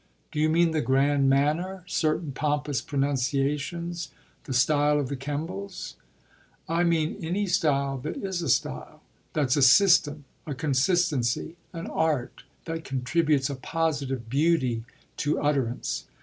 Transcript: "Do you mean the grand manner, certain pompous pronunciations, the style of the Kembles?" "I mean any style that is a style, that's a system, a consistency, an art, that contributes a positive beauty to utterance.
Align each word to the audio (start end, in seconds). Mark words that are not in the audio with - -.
"Do 0.31 0.39
you 0.39 0.49
mean 0.49 0.71
the 0.71 0.81
grand 0.81 1.29
manner, 1.29 1.83
certain 1.85 2.31
pompous 2.31 2.81
pronunciations, 2.81 4.09
the 4.45 4.51
style 4.51 4.99
of 4.99 5.09
the 5.09 5.15
Kembles?" 5.15 5.93
"I 6.67 6.83
mean 6.83 7.19
any 7.23 7.45
style 7.45 7.99
that 7.99 8.17
is 8.17 8.41
a 8.41 8.49
style, 8.49 9.03
that's 9.33 9.57
a 9.57 9.61
system, 9.61 10.25
a 10.47 10.55
consistency, 10.55 11.55
an 11.71 11.85
art, 11.85 12.41
that 12.65 12.83
contributes 12.83 13.47
a 13.51 13.55
positive 13.55 14.27
beauty 14.27 14.85
to 15.17 15.39
utterance. 15.39 16.05